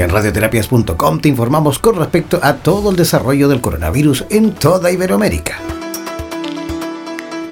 En 0.00 0.08
radioterapias.com 0.08 1.20
te 1.20 1.28
informamos 1.28 1.78
con 1.78 1.96
respecto 1.96 2.40
a 2.42 2.54
todo 2.54 2.88
el 2.88 2.96
desarrollo 2.96 3.48
del 3.48 3.60
coronavirus 3.60 4.24
en 4.30 4.54
toda 4.54 4.90
Iberoamérica. 4.90 5.58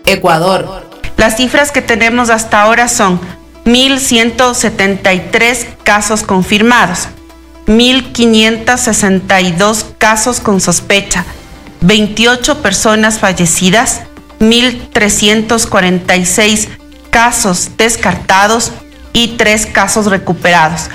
Ecuador. 0.06 0.88
Las 1.18 1.36
cifras 1.36 1.70
que 1.72 1.82
tenemos 1.82 2.30
hasta 2.30 2.62
ahora 2.62 2.88
son 2.88 3.20
1.173 3.66 5.66
casos 5.82 6.22
confirmados, 6.22 7.08
1.562 7.66 9.84
casos 9.98 10.40
con 10.40 10.62
sospecha, 10.62 11.26
28 11.82 12.62
personas 12.62 13.18
fallecidas, 13.18 14.04
1.346 14.40 16.68
casos 17.10 17.72
descartados 17.76 18.72
y 19.12 19.36
3 19.36 19.66
casos 19.66 20.06
recuperados. 20.06 20.88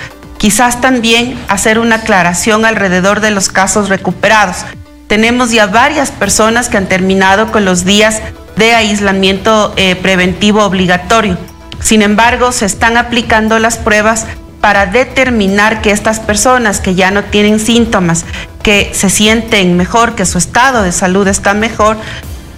Quizás 0.44 0.82
también 0.82 1.42
hacer 1.48 1.78
una 1.78 1.94
aclaración 1.94 2.66
alrededor 2.66 3.20
de 3.20 3.30
los 3.30 3.48
casos 3.48 3.88
recuperados. 3.88 4.66
Tenemos 5.06 5.52
ya 5.52 5.64
varias 5.68 6.10
personas 6.10 6.68
que 6.68 6.76
han 6.76 6.86
terminado 6.86 7.50
con 7.50 7.64
los 7.64 7.86
días 7.86 8.20
de 8.54 8.74
aislamiento 8.74 9.72
eh, 9.78 9.96
preventivo 9.96 10.62
obligatorio. 10.64 11.38
Sin 11.80 12.02
embargo, 12.02 12.52
se 12.52 12.66
están 12.66 12.98
aplicando 12.98 13.58
las 13.58 13.78
pruebas 13.78 14.26
para 14.60 14.84
determinar 14.84 15.80
que 15.80 15.92
estas 15.92 16.20
personas 16.20 16.78
que 16.78 16.94
ya 16.94 17.10
no 17.10 17.24
tienen 17.24 17.58
síntomas, 17.58 18.26
que 18.62 18.90
se 18.92 19.08
sienten 19.08 19.78
mejor, 19.78 20.14
que 20.14 20.26
su 20.26 20.36
estado 20.36 20.82
de 20.82 20.92
salud 20.92 21.26
está 21.26 21.54
mejor, 21.54 21.96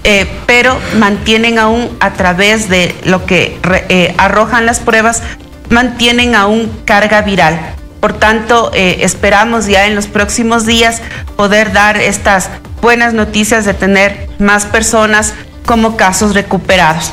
eh, 0.03 0.29
pero 0.47 0.77
mantienen 0.99 1.61
aún 1.61 1.97
a 2.01 2.15
través 2.15 2.69
de 2.69 2.97
lo 3.05 3.27
que 3.27 3.61
eh, 3.89 4.13
arrojan 4.19 4.66
las 4.66 4.80
pruebas, 4.80 5.23
mantienen 5.71 6.35
aún 6.35 6.69
carga 6.85 7.23
viral. 7.23 7.76
Por 8.01 8.13
tanto, 8.13 8.71
eh, 8.75 8.99
esperamos 9.01 9.67
ya 9.67 9.87
en 9.87 9.95
los 9.95 10.07
próximos 10.07 10.67
días 10.67 11.01
poder 11.37 11.73
dar 11.73 11.97
estas 11.97 12.51
buenas 12.83 13.15
noticias 13.15 13.65
de 13.65 13.75
tener 13.75 14.29
más 14.38 14.66
personas 14.66 15.35
como 15.65 15.97
casos 15.97 16.35
recuperados. 16.35 17.13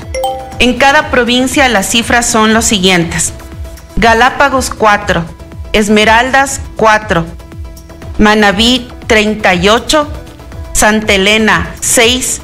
En 0.59 0.77
cada 0.77 1.09
provincia 1.09 1.67
las 1.69 1.89
cifras 1.89 2.25
son 2.25 2.53
los 2.53 2.65
siguientes. 2.65 3.33
Galápagos 3.95 4.69
4, 4.69 5.23
Esmeraldas 5.73 6.61
4, 6.77 7.25
Manabí 8.17 8.87
38, 9.07 10.07
Santa 10.73 11.13
Elena 11.13 11.73
6, 11.79 12.41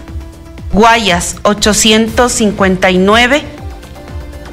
Guayas 0.74 1.38
859, 1.44 3.44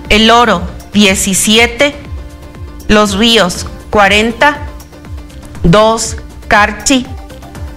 El 0.08 0.30
Oro 0.30 0.62
17, 0.92 1.94
Los 2.88 3.14
Ríos 3.14 3.66
40, 3.96 4.58
2 5.62 6.16
Carchi, 6.48 7.06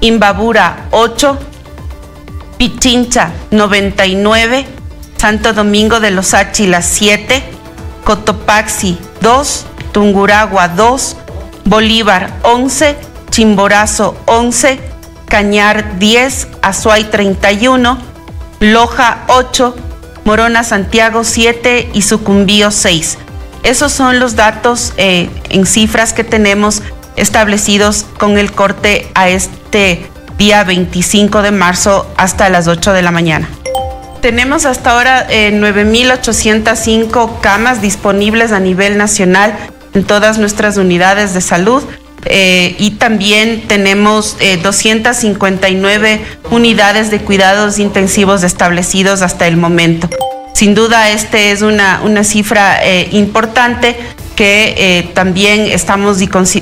Imbabura 0.01 0.87
8, 0.91 1.39
Pichincha 2.57 3.31
99, 3.51 4.67
Santo 5.15 5.53
Domingo 5.53 6.01
de 6.01 6.11
los 6.11 6.33
Áchilas 6.33 6.85
7, 6.87 7.41
Cotopaxi 8.03 8.97
2, 9.21 9.65
Tunguragua 9.93 10.67
2, 10.67 11.15
Bolívar 11.63 12.33
11, 12.43 12.97
Chimborazo 13.29 14.17
11, 14.25 14.77
Cañar 15.25 15.99
10, 15.99 16.49
Azuay 16.61 17.05
31, 17.05 17.97
Loja 18.59 19.23
8, 19.29 19.73
Morona 20.25 20.65
Santiago 20.65 21.23
7 21.23 21.91
y 21.93 22.01
Sucumbío 22.01 22.71
6. 22.71 23.19
Esos 23.63 23.91
son 23.91 24.19
los 24.19 24.35
datos 24.35 24.93
eh, 24.97 25.29
en 25.49 25.65
cifras 25.65 26.13
que 26.13 26.23
tenemos 26.23 26.81
establecidos 27.15 28.05
con 28.17 28.37
el 28.37 28.51
corte 28.51 29.09
a 29.15 29.29
este 29.29 30.09
día 30.37 30.63
25 30.63 31.41
de 31.41 31.51
marzo 31.51 32.07
hasta 32.17 32.49
las 32.49 32.67
8 32.67 32.93
de 32.93 33.01
la 33.01 33.11
mañana. 33.11 33.49
Tenemos 34.21 34.65
hasta 34.65 34.91
ahora 34.91 35.27
9.805 35.29 37.29
eh, 37.29 37.33
camas 37.41 37.81
disponibles 37.81 38.51
a 38.51 38.59
nivel 38.59 38.97
nacional 38.97 39.55
en 39.93 40.03
todas 40.03 40.37
nuestras 40.37 40.77
unidades 40.77 41.33
de 41.33 41.41
salud. 41.41 41.83
Eh, 42.25 42.75
y 42.79 42.91
también 42.91 43.65
tenemos 43.67 44.35
259 44.61 46.13
eh, 46.13 46.21
unidades 46.51 47.11
de 47.11 47.21
cuidados 47.21 47.79
intensivos 47.79 48.43
establecidos 48.43 49.21
hasta 49.21 49.47
el 49.47 49.55
momento. 49.55 50.09
Sin 50.59 50.75
duda, 50.75 51.09
este 51.09 51.53
es 51.53 51.61
una, 51.61 52.01
una 52.03 52.25
cifra 52.25 52.83
eh, 52.83 53.07
importante 53.13 53.95
que 54.35 55.09
también 55.13 55.61
estamos, 55.61 56.17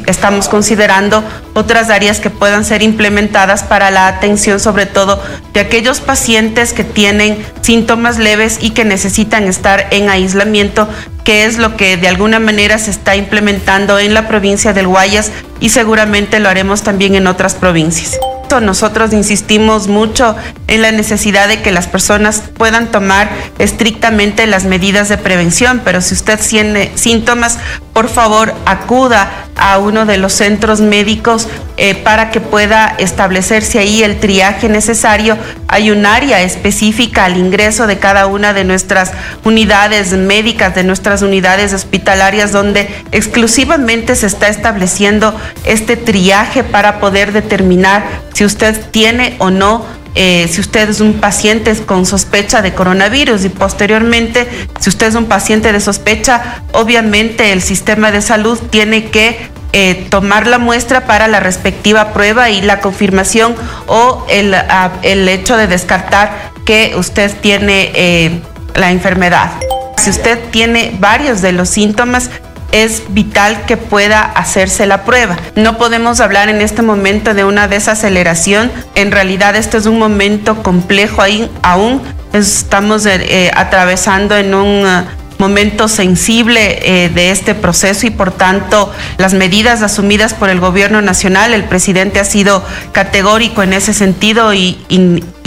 estamos 0.06 0.50
considerando 0.50 1.24
otras 1.56 1.90
áreas 1.90 2.20
que 2.20 2.30
puedan 2.30 2.64
ser 2.64 2.84
implementadas 2.84 3.64
para 3.64 3.90
la 3.90 4.08
atención, 4.08 4.60
sobre 4.60 4.86
todo 4.86 5.20
de 5.52 5.62
aquellos 5.62 6.00
pacientes 6.00 6.74
que 6.74 6.84
tienen 6.84 7.44
síntomas 7.62 8.20
leves 8.20 8.60
y 8.62 8.70
que 8.70 8.86
necesitan 8.86 9.46
estar 9.46 9.88
en 9.90 10.10
aislamiento 10.10 10.88
que 11.24 11.46
es 11.46 11.58
lo 11.58 11.76
que 11.76 11.98
de 11.98 12.08
alguna 12.08 12.40
manera 12.40 12.78
se 12.78 12.92
está 12.92 13.16
implementando 13.16 13.98
en 13.98 14.14
la 14.14 14.28
provincia 14.28 14.74
del 14.74 14.86
Guayas 14.86 15.32
y 15.60 15.70
seguramente 15.70 16.40
lo 16.40 16.50
haremos 16.50 16.84
también 16.84 17.16
en 17.16 17.26
otras 17.26 17.56
provincias. 17.56 18.20
Nosotros 18.48 19.12
insistimos 19.12 19.88
mucho 19.88 20.36
en 20.68 20.82
la 20.82 20.92
necesidad 20.92 21.50
de 21.50 21.62
que 21.62 21.72
las 21.72 21.88
personas 21.88 22.42
puedan 22.58 22.92
tomar 22.92 23.30
estrictamente 23.60 24.48
las 24.48 24.64
medidas 24.64 25.10
de 25.10 25.18
prevención, 25.18 25.82
pero 25.84 26.02
si 26.02 26.14
usted 26.14 26.40
tiene 26.40 26.92
síntomas, 26.96 27.58
por 27.92 28.08
favor 28.08 28.54
acuda 28.66 29.30
a 29.58 29.78
uno 29.80 30.06
de 30.06 30.18
los 30.18 30.34
centros 30.34 30.82
médicos 30.82 31.48
eh, 31.78 31.96
para 31.96 32.32
que 32.32 32.42
pueda 32.42 32.96
establecerse 32.98 33.80
ahí 33.80 34.04
el 34.04 34.20
triaje 34.20 34.70
necesario. 34.70 35.38
Hay 35.68 35.92
un 35.92 36.06
área 36.06 36.42
específica 36.42 37.26
al 37.26 37.38
ingreso 37.38 37.88
de 37.88 38.00
cada 38.00 38.28
una 38.28 38.54
de 38.54 38.64
nuestras 38.64 39.12
unidades 39.44 40.14
médicas, 40.14 40.76
de 40.76 40.84
nuestras 40.84 41.22
unidades 41.22 41.74
hospitalarias, 41.74 42.52
donde 42.52 42.90
exclusivamente 43.12 44.16
se 44.16 44.28
está 44.28 44.48
estableciendo 44.48 45.36
este 45.66 45.98
triaje 45.98 46.64
para 46.64 47.00
poder 47.00 47.32
determinar 47.32 48.04
si 48.34 48.46
usted 48.46 48.80
tiene 48.92 49.36
o 49.40 49.50
no 49.50 49.86
eh, 50.20 50.48
si 50.50 50.62
usted 50.62 50.90
es 50.90 51.00
un 51.00 51.14
paciente 51.20 51.76
con 51.86 52.08
sospecha 52.08 52.64
de 52.64 52.74
coronavirus 52.74 53.46
y 53.46 53.50
posteriormente, 53.50 54.48
si 54.80 54.90
usted 54.90 55.10
es 55.10 55.14
un 55.14 55.28
paciente 55.28 55.72
de 55.72 55.80
sospecha, 55.80 56.64
obviamente 56.72 57.52
el 57.52 57.62
sistema 57.62 58.12
de 58.12 58.24
salud 58.24 58.58
tiene 58.72 59.12
que 59.12 59.38
eh, 59.74 60.08
tomar 60.10 60.48
la 60.48 60.58
muestra 60.58 61.06
para 61.06 61.28
la 61.28 61.40
respectiva 61.40 62.14
prueba 62.14 62.50
y 62.50 62.62
la 62.62 62.80
confirmación 62.80 63.56
o 63.86 64.26
el, 64.28 64.56
el 65.04 65.30
hecho 65.30 65.56
de 65.56 65.68
descartar 65.68 66.50
que 66.66 66.94
usted 66.98 67.32
tiene 67.40 67.92
eh, 67.94 68.42
la 68.74 68.90
enfermedad. 68.90 69.52
Si 69.98 70.10
usted 70.10 70.40
tiene 70.50 70.96
varios 71.00 71.44
de 71.44 71.52
los 71.52 71.70
síntomas, 71.70 72.32
es 72.72 73.04
vital 73.10 73.66
que 73.66 73.78
pueda 73.78 74.22
hacerse 74.22 74.86
la 74.86 75.04
prueba. 75.04 75.38
No 75.56 75.78
podemos 75.78 76.20
hablar 76.20 76.50
en 76.50 76.62
este 76.62 76.82
momento 76.82 77.34
de 77.34 77.44
una 77.44 77.68
desaceleración. 77.68 78.72
En 78.96 79.12
realidad 79.12 79.56
este 79.56 79.78
es 79.78 79.86
un 79.86 80.00
momento 80.00 80.64
complejo 80.64 81.22
ahí, 81.22 81.50
aún. 81.62 82.02
Estamos 82.34 83.06
eh, 83.06 83.16
eh, 83.22 83.52
atravesando 83.56 84.36
en 84.36 84.54
un 84.54 84.86
uh, 84.86 85.04
momento 85.40 85.88
sensible 85.88 86.80
eh, 86.82 87.10
de 87.10 87.32
este 87.32 87.56
proceso 87.56 88.06
y 88.06 88.10
por 88.10 88.32
tanto 88.32 88.92
las 89.18 89.34
medidas 89.34 89.82
asumidas 89.82 90.34
por 90.34 90.50
el 90.50 90.60
gobierno 90.60 91.02
nacional, 91.02 91.54
el 91.54 91.64
presidente 91.64 92.20
ha 92.20 92.26
sido 92.26 92.64
categórico 92.92 93.64
en 93.64 93.74
ese 93.74 93.94
sentido 93.94 94.54
y 94.54 94.78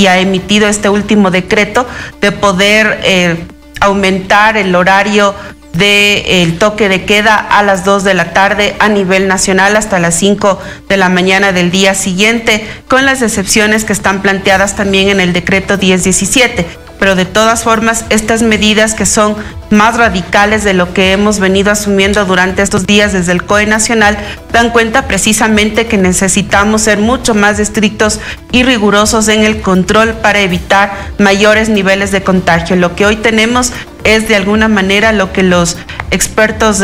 ha 0.08 0.18
emitido 0.18 0.68
este 0.68 0.88
último 0.88 1.30
decreto 1.30 1.86
de 2.20 2.32
poder 2.32 3.46
aumentar 3.80 4.56
el 4.56 4.74
horario 4.74 5.34
del 5.72 6.58
toque 6.58 6.88
de 6.88 7.04
queda 7.04 7.36
a 7.36 7.62
las 7.62 7.84
2 7.84 8.04
de 8.04 8.14
la 8.14 8.32
tarde 8.32 8.76
a 8.80 8.88
nivel 8.88 9.28
nacional 9.28 9.76
hasta 9.76 9.98
las 9.98 10.14
5 10.16 10.58
de 10.88 10.96
la 10.96 11.08
mañana 11.08 11.52
del 11.52 11.70
día 11.70 11.94
siguiente, 11.94 12.66
con 12.88 13.06
las 13.06 13.22
excepciones 13.22 13.84
que 13.84 13.92
están 13.92 14.22
planteadas 14.22 14.76
también 14.76 15.08
en 15.08 15.20
el 15.20 15.32
decreto 15.32 15.78
1017 15.78 16.66
pero 17.00 17.16
de 17.16 17.24
todas 17.24 17.64
formas 17.64 18.04
estas 18.10 18.42
medidas 18.42 18.94
que 18.94 19.06
son 19.06 19.34
más 19.70 19.96
radicales 19.96 20.64
de 20.64 20.74
lo 20.74 20.92
que 20.92 21.12
hemos 21.12 21.40
venido 21.40 21.72
asumiendo 21.72 22.24
durante 22.26 22.60
estos 22.60 22.86
días 22.86 23.14
desde 23.14 23.32
el 23.32 23.42
COE 23.44 23.64
Nacional 23.64 24.18
dan 24.52 24.70
cuenta 24.70 25.08
precisamente 25.08 25.86
que 25.86 25.96
necesitamos 25.96 26.82
ser 26.82 26.98
mucho 26.98 27.34
más 27.34 27.58
estrictos 27.58 28.20
y 28.52 28.64
rigurosos 28.64 29.28
en 29.28 29.44
el 29.44 29.62
control 29.62 30.12
para 30.12 30.40
evitar 30.40 30.92
mayores 31.18 31.70
niveles 31.70 32.10
de 32.12 32.22
contagio. 32.22 32.76
Lo 32.76 32.94
que 32.94 33.06
hoy 33.06 33.16
tenemos 33.16 33.72
es 34.04 34.28
de 34.28 34.36
alguna 34.36 34.68
manera 34.68 35.12
lo 35.12 35.32
que 35.32 35.42
los 35.42 35.76
expertos 36.10 36.82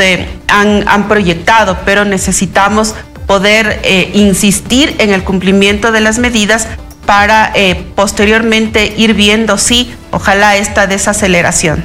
han, 0.48 1.08
proyectado, 1.08 1.78
pero 1.84 2.04
necesitamos 2.04 2.94
poder 3.26 3.80
eh, 3.82 4.10
insistir 4.14 4.94
en 4.98 5.12
el 5.12 5.24
cumplimiento 5.24 5.92
de 5.92 6.00
las 6.00 6.18
medidas 6.18 6.68
para 7.06 7.52
eh, 7.54 7.86
posteriormente 7.94 8.92
ir 8.96 9.14
viendo, 9.14 9.58
sí, 9.58 9.94
ojalá 10.10 10.56
esta 10.56 10.86
desaceleración. 10.86 11.84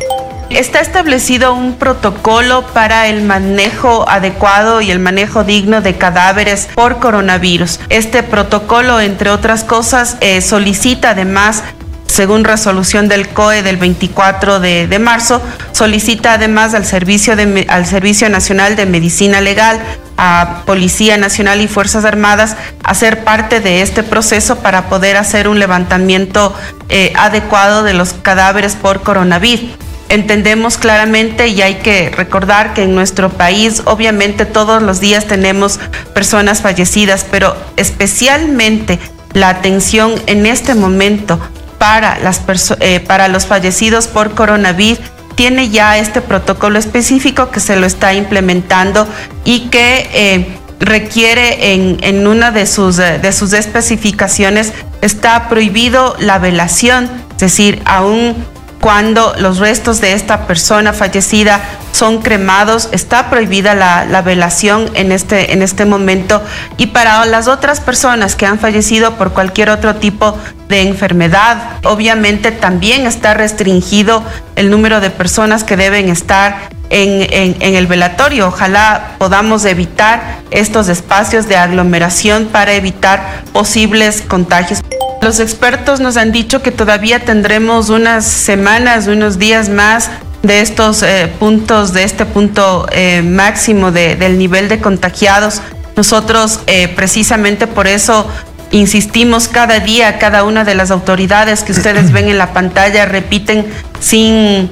Está 0.50 0.82
establecido 0.82 1.54
un 1.54 1.76
protocolo 1.76 2.66
para 2.74 3.08
el 3.08 3.24
manejo 3.24 4.10
adecuado 4.10 4.82
y 4.82 4.92
el 4.92 5.00
manejo 5.00 5.46
digno 5.46 5.80
de 5.82 5.96
cadáveres 5.96 6.68
por 6.76 7.00
coronavirus. 7.00 7.80
Este 7.88 8.22
protocolo, 8.22 9.00
entre 9.00 9.30
otras 9.30 9.64
cosas, 9.64 10.18
eh, 10.20 10.42
solicita 10.42 11.12
además 11.12 11.64
según 12.12 12.44
resolución 12.44 13.08
del 13.08 13.30
COE 13.30 13.64
del 13.64 13.78
24 13.78 14.60
de, 14.60 15.00
marzo, 15.00 15.42
solicita 15.72 16.34
además 16.34 16.74
al 16.74 16.86
Servicio, 16.86 17.34
al 17.70 17.86
Servicio 17.86 18.30
Nacional 18.30 18.76
de 18.76 18.86
Medicina 18.86 19.40
Legal, 19.40 19.80
a 20.18 20.64
Policía 20.66 21.16
Nacional 21.16 21.62
y 21.62 21.70
Fuerzas 21.70 22.04
Armadas 22.04 22.58
a 22.84 22.94
ser 22.96 23.24
parte 23.24 23.62
de 23.62 23.82
este 23.82 24.04
proceso 24.04 24.58
para 24.60 24.90
poder 24.90 25.16
hacer 25.16 25.48
un 25.48 25.58
levantamiento 25.58 26.54
eh, 26.90 27.14
adecuado 27.16 27.84
de 27.84 27.94
los 27.94 28.12
cadáveres 28.14 28.76
por 28.76 29.02
coronavirus. 29.04 29.72
Entendemos 30.10 30.78
claramente 30.78 31.48
y 31.48 31.62
hay 31.62 31.76
que 31.76 32.10
recordar 32.10 32.74
que 32.74 32.84
en 32.84 32.94
nuestro 32.94 33.30
país 33.30 33.84
obviamente 33.86 34.46
todos 34.46 34.84
los 34.84 35.00
días 35.00 35.28
tenemos 35.28 35.80
personas 36.14 36.62
fallecidas, 36.62 37.26
pero 37.32 37.56
especialmente 37.78 39.00
la 39.32 39.48
atención 39.48 40.14
en 40.28 40.46
este 40.46 40.76
momento 40.76 41.40
para, 41.82 42.20
las 42.20 42.44
eh, 42.80 43.00
para 43.00 43.28
los 43.28 43.48
fallecidos 43.48 44.06
por 44.06 44.36
coronavirus 44.36 45.00
tiene 45.34 45.72
ya 45.72 45.98
este 45.98 46.22
protocolo 46.22 46.78
específico 46.78 47.50
que 47.50 47.60
se 47.60 47.76
lo 47.76 47.88
está 47.88 48.14
implementando 48.14 49.08
y 49.46 49.62
que 49.70 50.08
eh, 50.14 50.58
requiere 50.80 51.74
en, 51.74 51.98
en, 52.04 52.28
una 52.28 52.52
de 52.52 52.68
sus, 52.68 53.00
eh, 53.00 53.18
de 53.18 53.32
sus 53.32 53.54
especificaciones 53.54 54.74
está 55.02 55.50
prohibido 55.50 56.16
la 56.20 56.38
velación, 56.38 57.10
es 57.32 57.40
decir, 57.40 57.82
aún 57.86 58.36
cuando 58.82 59.34
los 59.38 59.60
restos 59.60 60.02
de 60.02 60.14
esta 60.14 60.48
persona 60.48 60.92
fallecida 60.92 61.62
son 61.92 62.22
cremados, 62.22 62.90
está 62.92 63.30
prohibida 63.30 63.76
la, 63.76 64.22
velación 64.24 64.90
en 64.96 65.12
este, 65.12 65.54
en 65.54 65.62
este 65.62 65.86
momento. 65.86 66.42
Y 66.78 66.88
para 66.88 67.26
las 67.26 67.48
otras 67.48 67.80
personas 67.80 68.36
que 68.36 68.48
han 68.48 68.60
fallecido 68.60 69.18
por 69.18 69.34
cualquier 69.34 69.70
otro 69.70 69.96
tipo 69.96 70.36
de 70.68 70.82
enfermedad, 70.82 71.58
obviamente 71.84 72.52
también 72.52 73.06
está 73.06 73.36
restringido 73.36 74.24
el 74.56 74.72
número 74.72 75.00
de 75.00 75.12
personas 75.12 75.64
que 75.64 75.78
deben 75.78 76.10
estar 76.10 76.70
en, 76.90 77.56
en, 77.62 77.76
el 77.76 77.86
velatorio. 77.86 78.48
Ojalá 78.48 79.12
podamos 79.20 79.64
evitar 79.66 80.40
estos 80.50 80.88
espacios 80.90 81.48
de 81.48 81.56
aglomeración 81.56 82.48
para 82.48 82.74
evitar 82.74 83.44
posibles 83.54 84.22
contagios. 84.22 84.82
Los 85.22 85.40
expertos 85.40 86.00
nos 86.00 86.18
han 86.18 86.32
dicho 86.32 86.64
que 86.64 86.72
todavía 86.72 87.20
tendremos 87.20 87.90
unas 87.90 88.26
semanas, 88.26 89.06
unos 89.06 89.38
días 89.38 89.70
más 89.70 90.10
de 90.42 90.62
estos 90.62 91.04
eh, 91.04 91.32
puntos, 91.40 91.94
de 91.94 92.04
este 92.04 92.26
punto 92.26 92.88
eh, 92.92 93.22
máximo 93.22 93.92
del 93.92 94.40
nivel 94.40 94.68
de 94.68 94.80
contagiados. 94.80 95.62
Nosotros 95.96 96.62
eh, 96.66 96.88
precisamente 96.88 97.68
por 97.68 97.86
eso 97.86 98.28
insistimos 98.72 99.48
cada 99.48 99.80
día, 99.80 100.18
cada 100.18 100.44
una 100.44 100.64
de 100.64 100.74
las 100.74 100.90
autoridades 100.90 101.62
que 101.62 101.74
ustedes 101.74 102.12
ven 102.14 102.28
en 102.28 102.40
la 102.40 102.52
pantalla 102.52 103.06
repiten 103.06 103.68
sin, 104.00 104.72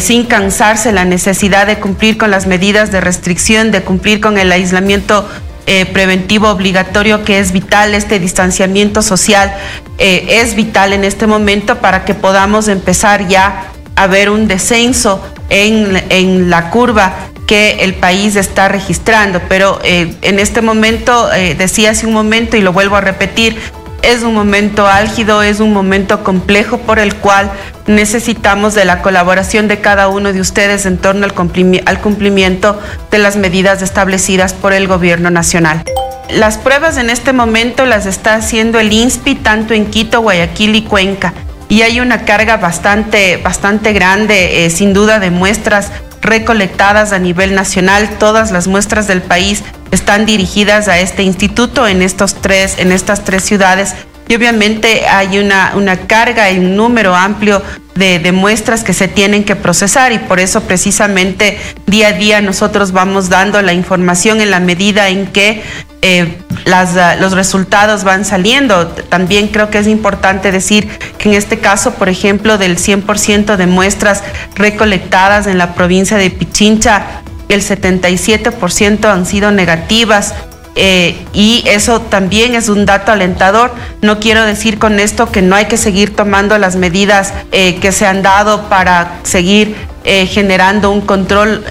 sin 0.00 0.24
cansarse 0.24 0.90
la 0.90 1.04
necesidad 1.04 1.68
de 1.68 1.78
cumplir 1.78 2.18
con 2.18 2.32
las 2.32 2.48
medidas 2.48 2.90
de 2.90 3.00
restricción, 3.00 3.70
de 3.70 3.82
cumplir 3.82 4.20
con 4.20 4.36
el 4.36 4.50
aislamiento 4.50 5.28
eh, 5.66 5.84
preventivo 5.86 6.48
obligatorio 6.48 7.24
que 7.24 7.40
es 7.40 7.50
vital, 7.50 7.94
este 7.94 8.20
distanciamiento 8.20 9.02
social 9.02 9.52
eh, 9.98 10.40
es 10.40 10.54
vital 10.54 10.92
en 10.92 11.02
este 11.02 11.26
momento 11.26 11.78
para 11.78 12.04
que 12.04 12.14
podamos 12.14 12.68
empezar 12.68 13.26
ya 13.26 13.72
a 13.96 14.06
ver 14.06 14.30
un 14.30 14.46
descenso 14.46 15.20
en, 15.50 16.04
en 16.10 16.50
la 16.50 16.70
curva 16.70 17.14
que 17.48 17.78
el 17.80 17.94
país 17.94 18.36
está 18.36 18.68
registrando. 18.68 19.40
Pero 19.48 19.80
eh, 19.82 20.14
en 20.22 20.38
este 20.38 20.62
momento, 20.62 21.28
decía 21.58 21.90
hace 21.90 22.06
un 22.06 22.12
momento 22.12 22.56
y 22.56 22.60
lo 22.60 22.72
vuelvo 22.72 22.94
a 22.94 23.00
repetir, 23.00 23.56
es 24.02 24.22
un 24.22 24.34
momento 24.34 24.86
álgido, 24.86 25.42
es 25.42 25.60
un 25.60 25.72
momento 25.72 26.22
complejo 26.22 26.78
por 26.78 26.98
el 26.98 27.14
cual 27.16 27.50
necesitamos 27.86 28.74
de 28.74 28.84
la 28.84 29.02
colaboración 29.02 29.68
de 29.68 29.80
cada 29.80 30.08
uno 30.08 30.32
de 30.32 30.40
ustedes 30.40 30.86
en 30.86 30.98
torno 30.98 31.26
al 31.26 32.00
cumplimiento 32.00 32.80
de 33.10 33.18
las 33.18 33.36
medidas 33.36 33.82
establecidas 33.82 34.54
por 34.54 34.72
el 34.72 34.86
gobierno 34.88 35.30
nacional. 35.30 35.82
Las 36.30 36.58
pruebas 36.58 36.96
en 36.96 37.10
este 37.10 37.32
momento 37.32 37.86
las 37.86 38.06
está 38.06 38.34
haciendo 38.34 38.80
el 38.80 38.92
INSPI 38.92 39.36
tanto 39.36 39.74
en 39.74 39.86
Quito, 39.86 40.20
Guayaquil 40.20 40.74
y 40.74 40.82
Cuenca 40.82 41.32
y 41.68 41.82
hay 41.82 42.00
una 42.00 42.24
carga 42.24 42.56
bastante, 42.56 43.38
bastante 43.38 43.92
grande, 43.92 44.64
eh, 44.64 44.70
sin 44.70 44.92
duda, 44.92 45.18
de 45.18 45.30
muestras 45.30 45.90
recolectadas 46.26 47.12
a 47.12 47.18
nivel 47.18 47.54
nacional. 47.54 48.18
Todas 48.18 48.50
las 48.50 48.66
muestras 48.66 49.06
del 49.06 49.22
país 49.22 49.62
están 49.90 50.26
dirigidas 50.26 50.88
a 50.88 50.98
este 50.98 51.22
instituto 51.22 51.86
en, 51.86 52.02
estos 52.02 52.34
tres, 52.34 52.76
en 52.78 52.92
estas 52.92 53.24
tres 53.24 53.44
ciudades 53.44 53.94
y 54.28 54.34
obviamente 54.34 55.06
hay 55.06 55.38
una, 55.38 55.72
una 55.76 55.96
carga 56.06 56.50
y 56.50 56.58
un 56.58 56.76
número 56.76 57.14
amplio 57.14 57.62
de, 57.94 58.18
de, 58.18 58.32
muestras 58.32 58.82
que 58.82 58.92
se 58.92 59.08
tienen 59.08 59.44
que 59.44 59.54
procesar 59.54 60.12
y 60.12 60.18
por 60.18 60.40
eso 60.40 60.62
precisamente 60.62 61.58
día 61.86 62.08
a 62.08 62.12
día 62.12 62.40
nosotros 62.40 62.92
vamos 62.92 63.28
dando 63.28 63.62
la 63.62 63.72
información 63.72 64.40
en 64.40 64.50
la 64.50 64.60
medida 64.60 65.08
en 65.08 65.28
que 65.28 65.62
eh, 66.02 66.38
las, 66.66 67.18
los 67.18 67.32
resultados 67.32 68.04
van 68.04 68.26
saliendo. 68.26 68.88
También 68.88 69.48
creo 69.48 69.70
que 69.70 69.78
es 69.78 69.86
importante 69.86 70.52
decir 70.52 70.88
que 71.16 71.30
en 71.30 71.34
este 71.36 71.58
caso, 71.58 71.94
por 71.94 72.10
ejemplo, 72.10 72.58
del 72.58 72.76
100% 72.76 73.56
de 73.56 73.66
muestras 73.66 74.22
recolectadas 74.54 75.46
en 75.46 75.58
la 75.58 75.74
provincia 75.74 76.18
de 76.18 76.28
Pichincha, 76.30 77.22
el 77.48 77.62
77% 77.62 79.06
han 79.06 79.24
sido 79.24 79.50
negativas. 79.52 80.34
Eh, 80.78 81.16
y 81.32 81.64
eso 81.66 82.02
también 82.02 82.54
es 82.54 82.68
un 82.68 82.84
dato 82.84 83.12
alentador. 83.12 83.72
No 84.02 84.18
quiero 84.18 84.44
decir 84.44 84.78
con 84.78 85.00
esto 85.00 85.30
que 85.30 85.40
no 85.40 85.56
hay 85.56 85.66
que 85.66 85.78
seguir 85.78 86.14
tomando 86.14 86.58
las 86.58 86.76
medidas 86.76 87.32
eh, 87.52 87.76
que 87.76 87.92
se 87.92 88.06
han 88.06 88.22
dado 88.22 88.68
para 88.68 89.20
seguir 89.22 89.74
eh, 90.06 90.26
generando 90.26 90.90
un 90.90 91.00
control 91.00 91.64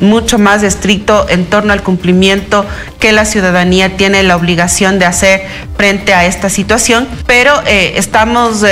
mucho 0.00 0.38
más 0.38 0.62
estricto 0.62 1.26
en 1.28 1.46
torno 1.46 1.72
al 1.72 1.82
cumplimiento 1.82 2.64
que 2.98 3.12
la 3.12 3.24
ciudadanía 3.24 3.96
tiene 3.96 4.22
la 4.22 4.36
obligación 4.36 4.98
de 4.98 5.06
hacer 5.06 5.42
frente 5.76 6.14
a 6.14 6.24
esta 6.26 6.48
situación, 6.48 7.06
pero 7.26 7.62
estamos 7.66 8.64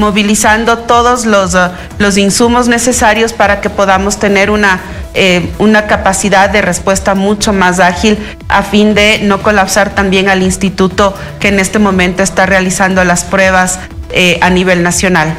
movilizando 0.00 0.78
todos 0.78 1.26
los, 1.26 1.56
los 1.98 2.16
insumos 2.16 2.66
necesarios 2.66 3.32
para 3.32 3.60
que 3.60 3.70
podamos 3.70 4.18
tener 4.18 4.50
una, 4.50 4.80
eh, 5.14 5.48
una 5.58 5.86
capacidad 5.86 6.50
de 6.50 6.62
respuesta 6.62 7.14
mucho 7.14 7.52
más 7.52 7.78
ágil 7.78 8.18
a 8.48 8.62
fin 8.62 8.94
de 8.94 9.20
no 9.22 9.42
colapsar 9.42 9.94
también 9.94 10.28
al 10.28 10.42
instituto 10.42 11.14
que 11.38 11.48
en 11.48 11.60
este 11.60 11.78
momento 11.78 12.22
está 12.22 12.46
realizando 12.46 13.04
las 13.04 13.24
pruebas 13.24 13.78
eh, 14.10 14.38
a 14.40 14.50
nivel 14.50 14.82
nacional. 14.82 15.36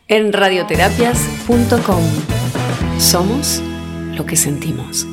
En 0.09 0.33
radioterapias.com 0.33 2.03
somos 2.99 3.61
lo 4.17 4.25
que 4.25 4.37
sentimos. 4.37 5.07